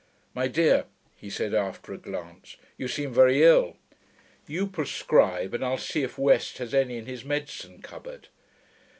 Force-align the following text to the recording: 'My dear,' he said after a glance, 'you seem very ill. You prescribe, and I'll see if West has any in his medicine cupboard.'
'My 0.33 0.47
dear,' 0.47 0.85
he 1.15 1.29
said 1.29 1.53
after 1.53 1.93
a 1.93 1.97
glance, 1.99 2.57
'you 2.75 2.87
seem 2.87 3.13
very 3.13 3.43
ill. 3.43 3.77
You 4.47 4.65
prescribe, 4.65 5.53
and 5.53 5.63
I'll 5.63 5.77
see 5.77 6.01
if 6.01 6.17
West 6.17 6.57
has 6.57 6.73
any 6.73 6.97
in 6.97 7.05
his 7.05 7.23
medicine 7.23 7.83
cupboard.' 7.83 8.27